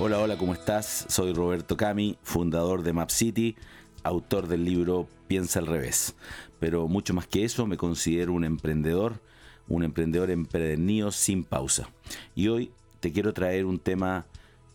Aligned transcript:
Hola, 0.00 0.20
hola, 0.20 0.38
¿cómo 0.38 0.52
estás? 0.52 1.06
Soy 1.08 1.32
Roberto 1.32 1.76
Cami, 1.76 2.18
fundador 2.22 2.84
de 2.84 2.92
Map 2.92 3.10
City, 3.10 3.56
autor 4.04 4.46
del 4.46 4.64
libro 4.64 5.08
Piensa 5.26 5.58
al 5.58 5.66
revés. 5.66 6.14
Pero 6.60 6.86
mucho 6.86 7.14
más 7.14 7.26
que 7.26 7.44
eso, 7.44 7.66
me 7.66 7.76
considero 7.76 8.32
un 8.32 8.44
emprendedor, 8.44 9.20
un 9.66 9.82
emprendedor 9.82 10.30
empedernido 10.30 11.10
sin 11.10 11.42
pausa. 11.42 11.90
Y 12.36 12.46
hoy 12.46 12.70
te 13.00 13.12
quiero 13.12 13.32
traer 13.32 13.64
un 13.64 13.80
tema 13.80 14.26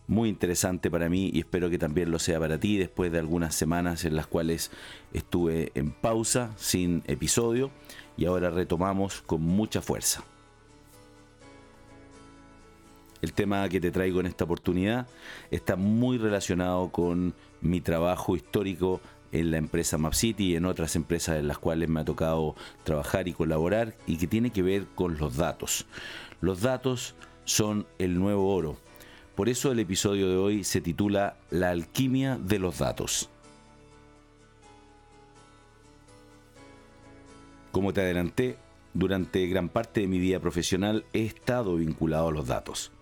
muy 0.06 0.28
interesante 0.28 0.90
para 0.90 1.08
mí 1.08 1.30
y 1.32 1.38
espero 1.38 1.70
que 1.70 1.78
también 1.78 2.10
lo 2.10 2.18
sea 2.18 2.38
para 2.38 2.60
ti 2.60 2.76
después 2.76 3.10
de 3.10 3.18
algunas 3.18 3.54
semanas 3.54 4.04
en 4.04 4.16
las 4.16 4.26
cuales 4.26 4.70
estuve 5.14 5.72
en 5.74 5.92
pausa, 5.92 6.52
sin 6.58 7.02
episodio, 7.06 7.70
y 8.18 8.26
ahora 8.26 8.50
retomamos 8.50 9.22
con 9.22 9.40
mucha 9.40 9.80
fuerza. 9.80 10.22
El 13.24 13.32
tema 13.32 13.66
que 13.70 13.80
te 13.80 13.90
traigo 13.90 14.20
en 14.20 14.26
esta 14.26 14.44
oportunidad 14.44 15.06
está 15.50 15.76
muy 15.76 16.18
relacionado 16.18 16.90
con 16.92 17.32
mi 17.62 17.80
trabajo 17.80 18.36
histórico 18.36 19.00
en 19.32 19.50
la 19.50 19.56
empresa 19.56 19.96
MapCity 19.96 20.50
y 20.50 20.56
en 20.56 20.66
otras 20.66 20.94
empresas 20.94 21.38
en 21.38 21.48
las 21.48 21.56
cuales 21.56 21.88
me 21.88 22.00
ha 22.00 22.04
tocado 22.04 22.54
trabajar 22.82 23.26
y 23.26 23.32
colaborar 23.32 23.94
y 24.06 24.18
que 24.18 24.26
tiene 24.26 24.50
que 24.50 24.62
ver 24.62 24.84
con 24.94 25.16
los 25.16 25.38
datos. 25.38 25.86
Los 26.42 26.60
datos 26.60 27.14
son 27.46 27.86
el 27.98 28.18
nuevo 28.18 28.54
oro. 28.54 28.76
Por 29.34 29.48
eso 29.48 29.72
el 29.72 29.78
episodio 29.78 30.28
de 30.28 30.36
hoy 30.36 30.62
se 30.62 30.82
titula 30.82 31.38
La 31.48 31.70
alquimia 31.70 32.36
de 32.36 32.58
los 32.58 32.76
datos. 32.76 33.30
Como 37.72 37.94
te 37.94 38.02
adelanté, 38.02 38.58
durante 38.92 39.46
gran 39.46 39.70
parte 39.70 40.02
de 40.02 40.08
mi 40.08 40.18
vida 40.18 40.40
profesional 40.40 41.06
he 41.14 41.24
estado 41.24 41.76
vinculado 41.76 42.28
a 42.28 42.32
los 42.32 42.46
datos. 42.46 42.92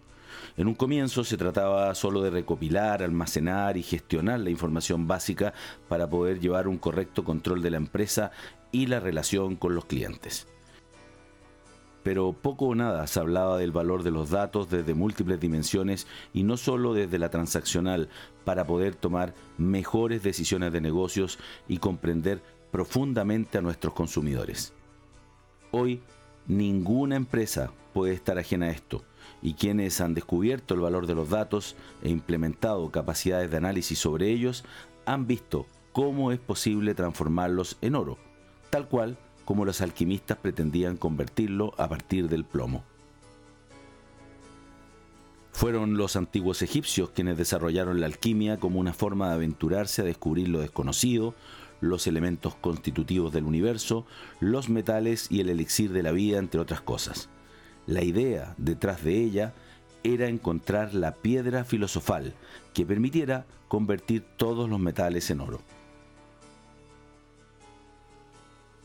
En 0.57 0.69
un 0.69 0.75
comienzo 0.75 1.25
se 1.25 1.37
trataba 1.37 1.95
solo 1.95 2.23
de 2.23 2.31
recopilar, 2.31 3.03
almacenar 3.03 3.77
y 3.77 3.83
gestionar 3.83 4.41
la 4.41 4.51
información 4.51 5.07
básica 5.07 5.55
para 5.89 6.09
poder 6.09 6.41
llevar 6.41 6.69
un 6.69 6.79
correcto 6.79 7.25
control 7.25 7.63
de 7.63 7.71
la 7.71 7.77
empresa 7.77 8.33
y 8.71 8.87
la 8.87 9.01
relación 9.01 9.57
con 9.57 9.75
los 9.75 9.85
clientes. 9.85 10.47
Pero 12.03 12.33
poco 12.33 12.67
o 12.67 12.75
nada 12.75 13.07
se 13.07 13.21
hablaba 13.21 13.59
del 13.59 13.71
valor 13.71 14.03
de 14.03 14.11
los 14.11 14.31
datos 14.31 14.69
desde 14.69 14.95
múltiples 14.95 15.39
dimensiones 15.39 16.07
y 16.33 16.43
no 16.43 16.57
solo 16.57 16.95
desde 16.95 17.19
la 17.19 17.31
transaccional 17.31 18.09
para 18.45 18.67
poder 18.67 18.97
tomar 18.97 19.35
mejores 19.57 20.23
decisiones 20.23 20.73
de 20.73 20.81
negocios 20.81 21.39
y 21.69 21.79
comprender 21.79 22.43
profundamente 22.73 23.59
a 23.59 23.63
nuestros 23.63 23.95
consumidores. 23.95 24.73
Hoy, 25.71 26.03
ninguna 26.47 27.17
empresa 27.17 27.73
puede 27.93 28.15
estar 28.15 28.39
ajena 28.39 28.67
a 28.67 28.71
esto 28.71 29.03
y 29.43 29.55
quienes 29.55 30.01
han 30.01 30.15
descubierto 30.15 30.75
el 30.75 30.81
valor 30.81 31.07
de 31.07 31.15
los 31.15 31.29
datos 31.29 31.77
e 32.03 32.09
implementado 32.09 32.91
capacidades 32.91 33.51
de 33.51 33.57
análisis 33.57 33.99
sobre 33.99 34.31
ellos 34.31 34.65
han 35.05 35.27
visto 35.27 35.67
cómo 35.93 36.33
es 36.33 36.39
posible 36.39 36.95
transformarlos 36.95 37.77
en 37.81 37.97
oro, 37.97 38.19
tal 38.71 38.89
cual 38.89 39.19
como 39.45 39.65
los 39.65 39.81
alquimistas 39.81 40.39
pretendían 40.39 40.97
convertirlo 40.97 41.75
a 41.77 41.89
partir 41.89 42.29
del 42.29 42.45
plomo. 42.45 42.85
Fueron 45.53 45.97
los 45.97 46.17
antiguos 46.17 46.63
egipcios 46.63 47.11
quienes 47.11 47.37
desarrollaron 47.37 48.01
la 48.01 48.07
alquimia 48.07 48.59
como 48.59 48.81
una 48.81 48.95
forma 48.95 49.29
de 49.29 49.35
aventurarse 49.35 50.03
a 50.03 50.05
descubrir 50.05 50.49
lo 50.49 50.61
desconocido, 50.61 51.35
los 51.83 52.07
elementos 52.07 52.55
constitutivos 52.55 53.33
del 53.33 53.45
universo, 53.45 54.07
los 54.41 54.71
metales 54.71 55.27
y 55.31 55.41
el 55.41 55.51
elixir 55.51 55.93
de 55.93 56.03
la 56.03 56.13
vida, 56.13 56.39
entre 56.39 56.61
otras 56.61 56.81
cosas. 56.81 57.29
La 57.87 58.03
idea 58.03 58.55
detrás 58.57 59.05
de 59.05 59.19
ella 59.19 59.53
era 60.05 60.29
encontrar 60.29 60.95
la 60.95 61.17
piedra 61.17 61.65
filosofal 61.65 62.35
que 62.73 62.87
permitiera 62.87 63.45
convertir 63.69 64.25
todos 64.37 64.71
los 64.71 64.79
metales 64.79 65.29
en 65.31 65.41
oro. 65.41 65.61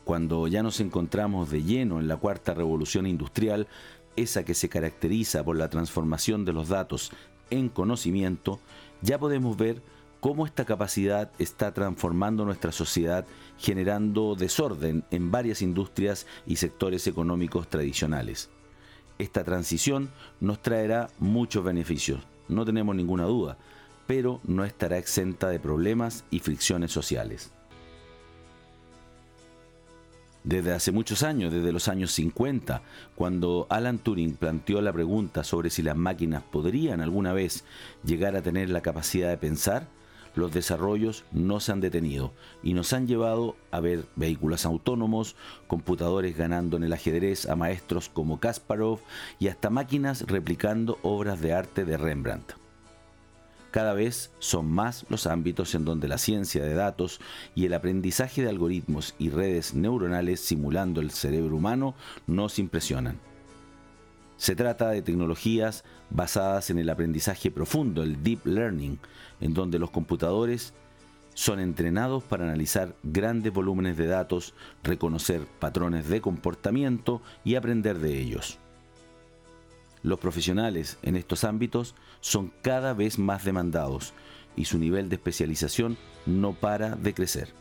Cuando 0.03 0.47
ya 0.47 0.63
nos 0.63 0.79
encontramos 0.79 1.51
de 1.51 1.63
lleno 1.63 1.99
en 1.99 2.07
la 2.07 2.17
cuarta 2.17 2.53
revolución 2.53 3.05
industrial, 3.05 3.67
esa 4.15 4.43
que 4.43 4.55
se 4.55 4.69
caracteriza 4.69 5.43
por 5.43 5.55
la 5.55 5.69
transformación 5.69 6.45
de 6.45 6.53
los 6.53 6.69
datos 6.69 7.11
en 7.51 7.69
conocimiento, 7.69 8.59
ya 9.01 9.19
podemos 9.19 9.55
ver 9.55 9.81
cómo 10.19 10.45
esta 10.45 10.65
capacidad 10.65 11.31
está 11.39 11.73
transformando 11.73 12.45
nuestra 12.45 12.71
sociedad, 12.71 13.25
generando 13.57 14.35
desorden 14.35 15.03
en 15.11 15.31
varias 15.31 15.61
industrias 15.61 16.25
y 16.45 16.57
sectores 16.57 17.07
económicos 17.07 17.69
tradicionales. 17.69 18.49
Esta 19.19 19.43
transición 19.43 20.09
nos 20.39 20.61
traerá 20.61 21.09
muchos 21.19 21.63
beneficios, 21.63 22.21
no 22.47 22.65
tenemos 22.65 22.95
ninguna 22.95 23.23
duda, 23.23 23.57
pero 24.05 24.39
no 24.43 24.63
estará 24.63 24.97
exenta 24.97 25.49
de 25.49 25.59
problemas 25.59 26.23
y 26.31 26.39
fricciones 26.39 26.91
sociales. 26.91 27.51
Desde 30.43 30.71
hace 30.71 30.93
muchos 30.93 31.23
años, 31.23 31.51
desde 31.51 31.73
los 31.73 31.89
años 31.89 32.13
50, 32.13 32.81
cuando 33.15 33.67
Alan 33.69 33.97
Turing 33.97 34.37
planteó 34.37 34.81
la 34.81 34.93
pregunta 34.93 35.43
sobre 35.43 35.69
si 35.69 35.81
las 35.81 35.97
máquinas 35.97 36.41
podrían 36.41 37.01
alguna 37.01 37.33
vez 37.33 37.65
llegar 38.05 38.33
a 38.37 38.41
tener 38.41 38.69
la 38.69 38.79
capacidad 38.79 39.27
de 39.27 39.37
pensar, 39.37 39.89
los 40.37 40.53
desarrollos 40.53 41.25
no 41.31 41.59
se 41.59 41.71
han 41.71 41.81
detenido 41.81 42.33
y 42.63 42.73
nos 42.73 42.93
han 42.93 43.07
llevado 43.07 43.55
a 43.71 43.79
ver 43.79 44.05
vehículos 44.15 44.65
autónomos, 44.65 45.35
computadores 45.67 46.37
ganando 46.37 46.77
en 46.77 46.83
el 46.83 46.93
ajedrez 46.93 47.47
a 47.47 47.55
maestros 47.55 48.09
como 48.09 48.39
Kasparov 48.39 48.99
y 49.39 49.47
hasta 49.47 49.69
máquinas 49.69 50.25
replicando 50.27 50.99
obras 51.03 51.41
de 51.41 51.53
arte 51.53 51.85
de 51.85 51.97
Rembrandt. 51.97 52.53
Cada 53.71 53.93
vez 53.93 54.31
son 54.39 54.71
más 54.71 55.05
los 55.09 55.27
ámbitos 55.27 55.75
en 55.75 55.85
donde 55.85 56.07
la 56.07 56.17
ciencia 56.17 56.63
de 56.63 56.73
datos 56.73 57.19
y 57.53 57.65
el 57.65 57.73
aprendizaje 57.73 58.41
de 58.41 58.49
algoritmos 58.49 59.13
y 59.19 59.29
redes 59.29 59.73
neuronales 59.73 60.39
simulando 60.39 61.01
el 61.01 61.11
cerebro 61.11 61.57
humano 61.57 61.93
nos 62.25 62.59
impresionan. 62.59 63.19
Se 64.37 64.55
trata 64.55 64.89
de 64.89 65.01
tecnologías 65.01 65.83
basadas 66.09 66.69
en 66.69 66.77
el 66.77 66.89
aprendizaje 66.89 67.51
profundo, 67.51 68.03
el 68.03 68.23
deep 68.23 68.45
learning, 68.45 68.99
en 69.41 69.53
donde 69.53 69.79
los 69.79 69.89
computadores 69.89 70.73
son 71.33 71.59
entrenados 71.59 72.23
para 72.23 72.45
analizar 72.45 72.95
grandes 73.03 73.53
volúmenes 73.53 73.97
de 73.97 74.07
datos, 74.07 74.53
reconocer 74.83 75.41
patrones 75.59 76.07
de 76.07 76.21
comportamiento 76.21 77.21
y 77.43 77.55
aprender 77.55 77.99
de 77.99 78.19
ellos. 78.19 78.57
Los 80.03 80.19
profesionales 80.19 80.97
en 81.01 81.15
estos 81.15 81.43
ámbitos 81.43 81.95
son 82.21 82.51
cada 82.61 82.93
vez 82.93 83.19
más 83.19 83.43
demandados 83.43 84.13
y 84.55 84.65
su 84.65 84.77
nivel 84.77 85.09
de 85.09 85.15
especialización 85.15 85.97
no 86.25 86.53
para 86.53 86.95
de 86.95 87.13
crecer. 87.13 87.53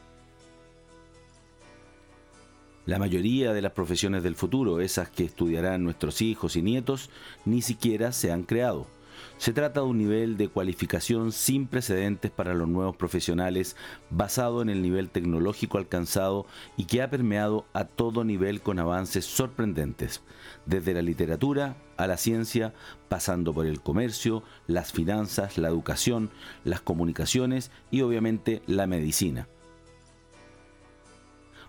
La 2.87 3.01
mayoría 3.01 3.53
de 3.53 3.63
las 3.63 3.73
profesiones 3.73 4.23
del 4.23 4.37
futuro, 4.37 4.81
esas 4.81 5.11
que 5.11 5.25
estudiarán 5.25 5.83
nuestros 5.83 6.23
hijos 6.23 6.55
y 6.55 6.63
nietos, 6.63 7.11
ni 7.45 7.61
siquiera 7.61 8.13
se 8.13 8.31
han 8.31 8.45
creado. 8.45 8.87
Se 9.39 9.53
trata 9.53 9.81
de 9.81 9.87
un 9.87 9.99
nivel 9.99 10.37
de 10.37 10.49
cualificación 10.49 11.33
sin 11.33 11.67
precedentes 11.67 12.31
para 12.31 12.55
los 12.55 12.69
nuevos 12.69 12.95
profesionales 12.95 13.75
basado 14.09 14.63
en 14.63 14.69
el 14.69 14.83
nivel 14.83 15.11
tecnológico 15.11 15.79
alcanzado 15.79 16.47
y 16.77 16.85
que 16.85 17.03
ha 17.03 17.11
permeado 17.11 17.67
a 17.73 17.87
todo 17.87 18.23
nivel 18.23 18.61
con 18.61 18.79
avances 18.79 19.25
sorprendentes, 19.25 20.23
desde 20.65 20.95
la 20.95 21.03
literatura 21.03 21.77
a 21.97 22.07
la 22.07 22.17
ciencia, 22.17 22.73
pasando 23.09 23.53
por 23.53 23.67
el 23.67 23.81
comercio, 23.81 24.45
las 24.69 24.93
finanzas, 24.93 25.59
la 25.59 25.69
educación, 25.69 26.31
las 26.63 26.83
comunicaciones 26.83 27.73
y 27.91 28.03
obviamente 28.03 28.63
la 28.69 28.87
medicina. 28.87 29.49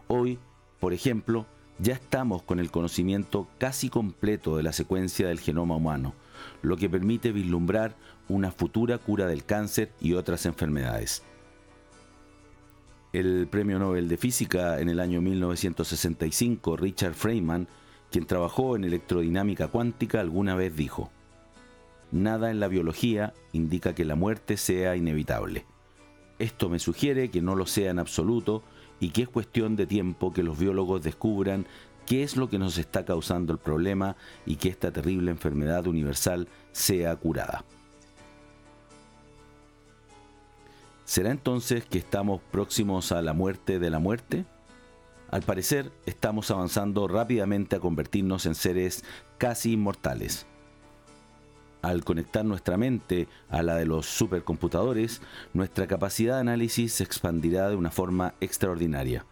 Hoy 0.08 0.38
por 0.80 0.94
ejemplo, 0.94 1.46
ya 1.80 1.94
estamos 1.94 2.42
con 2.42 2.60
el 2.60 2.72
conocimiento 2.72 3.48
casi 3.58 3.90
completo 3.90 4.58
de 4.58 4.64
la 4.64 4.74
secuencia 4.74 5.28
del 5.28 5.40
genoma 5.40 5.76
humano, 5.76 6.14
lo 6.62 6.78
que 6.78 6.90
permite 6.90 7.32
vislumbrar 7.32 7.96
una 8.30 8.52
futura 8.52 8.98
cura 8.98 9.28
del 9.28 9.46
cáncer 9.46 9.92
y 10.00 10.14
otras 10.14 10.46
enfermedades. 10.46 11.24
El 13.14 13.48
premio 13.48 13.80
Nobel 13.80 14.10
de 14.10 14.18
Física 14.18 14.80
en 14.80 14.90
el 14.90 15.00
año 15.00 15.22
1965, 15.22 16.78
Richard 16.78 17.14
Feynman, 17.14 17.68
quien 18.12 18.26
trabajó 18.26 18.76
en 18.76 18.84
electrodinámica 18.84 19.68
cuántica, 19.68 20.20
alguna 20.20 20.56
vez 20.56 20.76
dijo, 20.76 21.12
Nada 22.12 22.52
en 22.52 22.60
la 22.60 22.68
biología 22.68 23.34
indica 23.52 23.94
que 23.94 24.06
la 24.06 24.16
muerte 24.16 24.58
sea 24.58 24.96
inevitable. 24.96 25.66
Esto 26.40 26.70
me 26.70 26.80
sugiere 26.80 27.30
que 27.30 27.42
no 27.42 27.56
lo 27.56 27.66
sea 27.66 27.92
en 27.92 28.00
absoluto 28.00 28.64
y 29.00 29.10
que 29.10 29.24
es 29.24 29.30
cuestión 29.30 29.76
de 29.76 29.86
tiempo 29.86 30.34
que 30.34 30.44
los 30.44 30.58
biólogos 30.58 31.04
descubran 31.04 31.66
qué 32.06 32.24
es 32.24 32.38
lo 32.38 32.50
que 32.50 32.58
nos 32.58 32.78
está 32.78 33.06
causando 33.06 33.54
el 33.54 33.60
problema 33.60 34.16
y 34.46 34.56
que 34.56 34.70
esta 34.70 34.92
terrible 34.92 35.32
enfermedad 35.32 35.88
universal 35.88 36.48
sea 36.72 37.16
curada. 37.16 37.64
¿Será 41.06 41.32
entonces 41.32 41.86
que 41.86 41.98
estamos 41.98 42.42
próximos 42.52 43.12
a 43.12 43.22
la 43.22 43.34
muerte 43.34 43.80
de 43.80 43.90
la 43.90 44.00
muerte? 44.00 44.46
Al 45.30 45.42
parecer, 45.42 45.92
estamos 46.06 46.52
avanzando 46.52 47.08
rápidamente 47.08 47.76
a 47.76 47.80
convertirnos 47.80 48.46
en 48.46 48.56
seres 48.56 49.04
casi 49.38 49.74
inmortales. 49.74 50.46
Al 51.88 52.04
conectar 52.04 52.44
nuestra 52.44 52.76
mente 52.76 53.30
a 53.50 53.64
la 53.64 53.76
de 53.76 53.86
los 53.86 54.06
supercomputadores, 54.06 55.22
nuestra 55.54 55.88
capacidad 55.88 56.36
de 56.36 56.42
análisis 56.42 56.92
se 56.94 57.04
expandirá 57.04 57.70
de 57.70 57.78
una 57.78 57.92
forma 57.92 58.34
extraordinaria, 58.42 59.26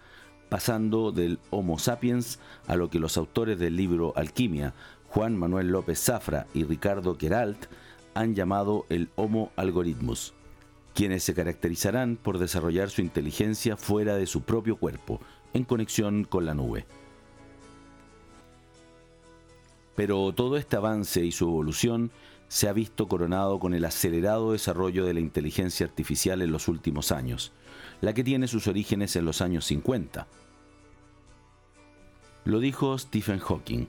pasando 0.48 1.12
del 1.12 1.40
Homo 1.50 1.78
sapiens 1.80 2.40
a 2.68 2.78
lo 2.78 2.90
que 2.90 3.00
los 3.00 3.18
autores 3.18 3.60
del 3.60 3.76
libro 3.76 4.14
Alquimia, 4.16 4.74
Juan 5.10 5.36
Manuel 5.36 5.68
López 5.68 6.00
Zafra 6.00 6.48
y 6.54 6.64
Ricardo 6.64 7.18
Queralt, 7.18 7.66
han 8.14 8.36
llamado 8.36 8.86
el 8.88 9.10
Homo 9.16 9.52
algorithmus, 9.58 10.34
quienes 10.94 11.24
se 11.24 11.34
caracterizarán 11.34 12.16
por 12.16 12.40
desarrollar 12.40 12.90
su 12.90 13.02
inteligencia 13.02 13.76
fuera 13.76 14.16
de 14.16 14.28
su 14.28 14.44
propio 14.44 14.78
cuerpo, 14.78 15.20
en 15.54 15.66
conexión 15.66 16.24
con 16.24 16.46
la 16.46 16.54
nube. 16.54 16.86
Pero 19.96 20.34
todo 20.34 20.58
este 20.58 20.76
avance 20.76 21.24
y 21.24 21.32
su 21.32 21.46
evolución 21.46 22.12
se 22.48 22.68
ha 22.68 22.74
visto 22.74 23.08
coronado 23.08 23.60
con 23.60 23.74
el 23.74 23.86
acelerado 23.86 24.52
desarrollo 24.52 25.06
de 25.06 25.14
la 25.14 25.20
inteligencia 25.20 25.86
artificial 25.86 26.42
en 26.42 26.52
los 26.52 26.68
últimos 26.68 27.12
años, 27.12 27.52
la 28.02 28.14
que 28.14 28.24
tiene 28.24 28.48
sus 28.48 28.68
orígenes 28.68 29.16
en 29.16 29.26
los 29.26 29.42
años 29.42 29.66
50. 29.66 30.28
Lo 32.46 32.60
dijo 32.60 32.98
Stephen 32.98 33.40
Hawking, 33.40 33.88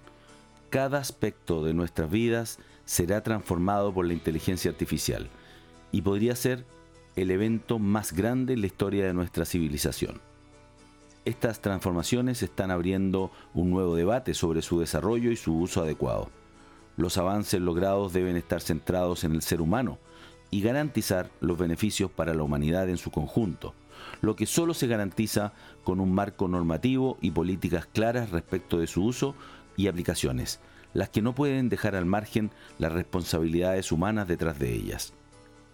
cada 0.71 0.99
aspecto 0.99 1.65
de 1.65 1.75
nuestras 1.75 2.11
vidas 2.11 2.59
será 2.85 3.23
transformado 3.23 3.93
por 3.93 4.07
la 4.07 4.15
inteligencia 4.15 4.71
artificial 4.71 5.29
y 5.93 6.03
podría 6.03 6.35
ser 6.37 6.65
el 7.17 7.31
evento 7.31 7.79
más 7.79 8.13
grande 8.13 8.55
en 8.55 8.61
la 8.61 8.67
historia 8.67 9.07
de 9.07 9.15
nuestra 9.15 9.45
civilización. 9.45 10.21
Estas 11.25 11.61
transformaciones 11.61 12.43
están 12.43 12.71
abriendo 12.71 13.33
un 13.53 13.71
nuevo 13.71 13.97
debate 13.97 14.33
sobre 14.33 14.63
su 14.63 14.79
desarrollo 14.79 15.33
y 15.33 15.37
su 15.37 15.59
uso 15.59 15.83
adecuado. 15.83 16.31
Los 16.97 17.19
avances 17.19 17.61
logrados 17.61 18.13
deben 18.13 18.37
estar 18.37 18.61
centrados 18.63 19.25
en 19.25 19.33
el 19.33 19.43
ser 19.43 19.61
humano 19.61 19.99
y 20.51 20.63
garantizar 20.63 21.31
los 21.41 21.59
beneficios 21.59 22.11
para 22.11 22.35
la 22.35 22.43
humanidad 22.43 22.89
en 22.89 22.97
su 22.97 23.11
conjunto, 23.11 23.75
lo 24.21 24.37
que 24.37 24.47
solo 24.47 24.75
se 24.75 24.87
garantiza 24.87 25.53
con 25.85 26.01
un 26.01 26.13
marco 26.13 26.49
normativo 26.49 27.19
y 27.21 27.33
políticas 27.33 27.87
claras 27.87 28.31
respecto 28.31 28.79
de 28.79 28.87
su 28.87 29.05
uso 29.05 29.35
y 29.77 29.89
aplicaciones, 29.89 30.61
las 30.95 31.11
que 31.11 31.21
no 31.21 31.35
pueden 31.35 31.69
dejar 31.69 31.95
al 31.97 32.07
margen 32.07 32.51
las 32.79 32.93
responsabilidades 32.93 33.93
humanas 33.93 34.29
detrás 34.29 34.59
de 34.59 34.73
ellas. 34.73 35.13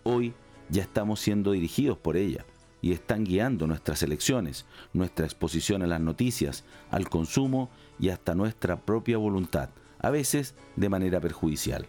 Hoy 0.03 0.35
ya 0.69 0.83
estamos 0.83 1.21
siendo 1.21 1.53
dirigidos 1.53 1.99
por 1.99 2.17
ella 2.17 2.45
y 2.81 2.91
están 2.91 3.25
guiando 3.25 3.69
nuestras 3.69 4.03
elecciones, 4.03 4.67
nuestra 4.93 5.25
exposición 5.25 5.83
a 5.83 5.87
las 5.87 6.01
noticias, 6.01 6.65
al 6.91 7.09
consumo 7.09 7.71
y 8.01 8.09
hasta 8.09 8.35
nuestra 8.35 8.81
propia 8.81 9.19
voluntad, 9.19 9.69
a 10.03 10.11
veces 10.11 10.55
de 10.77 10.89
manera 10.89 11.21
perjudicial. 11.21 11.87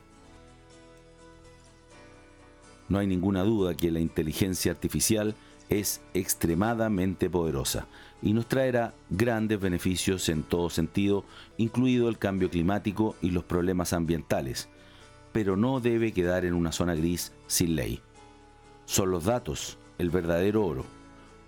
No 2.89 2.99
hay 2.99 3.07
ninguna 3.07 3.43
duda 3.43 3.75
que 3.75 3.91
la 3.91 3.99
inteligencia 3.99 4.71
artificial 4.71 5.35
es 5.69 6.01
extremadamente 6.13 7.29
poderosa 7.29 7.87
y 8.21 8.33
nos 8.33 8.47
traerá 8.47 8.93
grandes 9.09 9.59
beneficios 9.59 10.29
en 10.29 10.43
todo 10.43 10.69
sentido, 10.69 11.25
incluido 11.57 12.09
el 12.09 12.17
cambio 12.17 12.49
climático 12.49 13.15
y 13.21 13.31
los 13.31 13.43
problemas 13.43 13.93
ambientales, 13.93 14.69
pero 15.31 15.57
no 15.57 15.79
debe 15.79 16.11
quedar 16.11 16.45
en 16.45 16.53
una 16.53 16.71
zona 16.71 16.93
gris 16.93 17.33
sin 17.47 17.75
ley. 17.75 18.01
Son 18.85 19.09
los 19.09 19.25
datos, 19.25 19.77
el 19.97 20.09
verdadero 20.09 20.65
oro, 20.65 20.85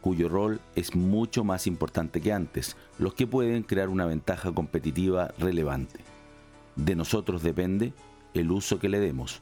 cuyo 0.02 0.30
rol 0.30 0.60
es 0.76 0.96
mucho 0.96 1.44
más 1.44 1.68
importante 1.68 2.22
que 2.22 2.34
antes, 2.34 2.76
los 2.98 3.14
que 3.14 3.28
pueden 3.28 3.64
crear 3.64 3.90
una 3.90 4.06
ventaja 4.06 4.52
competitiva 4.52 5.34
relevante. 5.38 6.15
De 6.76 6.96
nosotros 6.96 7.42
depende 7.42 7.94
el 8.34 8.52
uso 8.52 8.80
que 8.80 8.90
le 8.90 9.00
demos, 9.00 9.42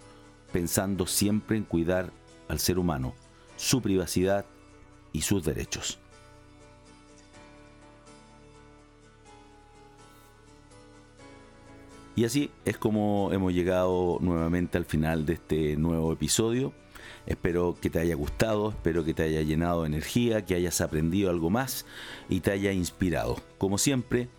pensando 0.52 1.08
siempre 1.08 1.58
en 1.58 1.64
cuidar 1.64 2.12
al 2.48 2.60
ser 2.60 2.78
humano, 2.78 3.14
su 3.58 3.82
privacidad 3.82 4.46
y 5.12 5.22
sus 5.22 5.44
derechos. 5.44 6.00
Y 12.16 12.26
así 12.26 12.52
es 12.66 12.78
como 12.78 13.32
hemos 13.34 13.54
llegado 13.54 14.20
nuevamente 14.22 14.78
al 14.78 14.86
final 14.86 15.26
de 15.26 15.34
este 15.34 15.76
nuevo 15.78 16.14
episodio. 16.14 16.72
Espero 17.26 17.76
que 17.82 17.90
te 17.90 18.00
haya 18.00 18.16
gustado, 18.16 18.70
espero 18.70 19.04
que 19.04 19.16
te 19.16 19.24
haya 19.24 19.42
llenado 19.42 19.82
de 19.82 19.88
energía, 19.88 20.46
que 20.46 20.54
hayas 20.54 20.82
aprendido 20.82 21.32
algo 21.32 21.50
más 21.50 21.86
y 22.30 22.42
te 22.42 22.52
haya 22.52 22.72
inspirado. 22.72 23.38
Como 23.58 23.80
siempre, 23.80 24.30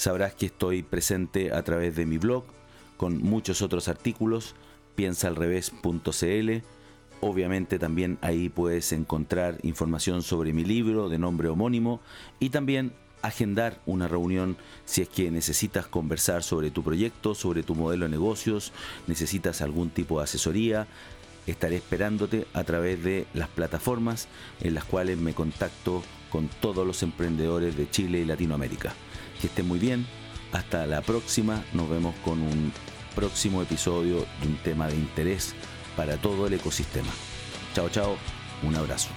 sabrás 0.00 0.32
que 0.32 0.46
estoy 0.46 0.82
presente 0.82 1.52
a 1.52 1.62
través 1.62 1.94
de 1.94 2.06
mi 2.06 2.16
blog 2.16 2.44
con 2.96 3.18
muchos 3.18 3.60
otros 3.60 3.86
artículos, 3.86 4.54
piensaalrevés.cl. 4.94 6.64
Obviamente 7.20 7.78
también 7.78 8.16
ahí 8.22 8.48
puedes 8.48 8.92
encontrar 8.92 9.58
información 9.62 10.22
sobre 10.22 10.54
mi 10.54 10.64
libro 10.64 11.10
de 11.10 11.18
nombre 11.18 11.50
homónimo 11.50 12.00
y 12.38 12.48
también 12.48 12.94
agendar 13.20 13.82
una 13.84 14.08
reunión 14.08 14.56
si 14.86 15.02
es 15.02 15.08
que 15.10 15.30
necesitas 15.30 15.86
conversar 15.86 16.42
sobre 16.42 16.70
tu 16.70 16.82
proyecto, 16.82 17.34
sobre 17.34 17.62
tu 17.62 17.74
modelo 17.74 18.06
de 18.06 18.10
negocios, 18.10 18.72
necesitas 19.06 19.60
algún 19.60 19.90
tipo 19.90 20.16
de 20.16 20.24
asesoría, 20.24 20.86
estaré 21.50 21.76
esperándote 21.76 22.46
a 22.52 22.64
través 22.64 23.02
de 23.02 23.26
las 23.34 23.48
plataformas 23.48 24.28
en 24.60 24.74
las 24.74 24.84
cuales 24.84 25.18
me 25.18 25.34
contacto 25.34 26.02
con 26.30 26.48
todos 26.60 26.86
los 26.86 27.02
emprendedores 27.02 27.76
de 27.76 27.90
Chile 27.90 28.20
y 28.20 28.24
Latinoamérica. 28.24 28.92
Que 29.40 29.48
estén 29.48 29.66
muy 29.66 29.78
bien, 29.78 30.06
hasta 30.52 30.86
la 30.86 31.02
próxima, 31.02 31.64
nos 31.72 31.88
vemos 31.88 32.14
con 32.24 32.40
un 32.42 32.72
próximo 33.14 33.62
episodio 33.62 34.26
de 34.40 34.48
un 34.48 34.56
tema 34.58 34.88
de 34.88 34.96
interés 34.96 35.54
para 35.96 36.16
todo 36.16 36.46
el 36.46 36.54
ecosistema. 36.54 37.10
Chao, 37.74 37.88
chao, 37.88 38.16
un 38.62 38.74
abrazo. 38.74 39.10